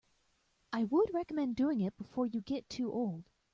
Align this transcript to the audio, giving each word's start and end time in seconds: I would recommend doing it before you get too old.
I 0.73 0.85
would 0.85 1.13
recommend 1.13 1.55
doing 1.55 1.79
it 1.81 1.95
before 1.95 2.25
you 2.25 2.41
get 2.41 2.67
too 2.69 2.91
old. 2.91 3.23